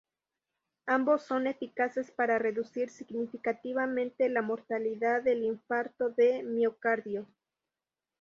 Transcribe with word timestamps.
Ambos 0.87 1.21
son 1.27 1.45
eficaces 1.45 2.09
para 2.09 2.39
reducir 2.39 2.89
significativamente 2.89 4.29
la 4.29 4.41
mortalidad 4.41 5.21
del 5.21 5.43
infarto 5.43 6.09
de 6.09 6.41
miocardio. 6.41 7.27